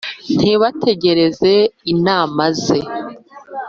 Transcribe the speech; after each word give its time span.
Ntibategereza 0.39 1.51
inama 1.93 2.43
ze 2.61 2.79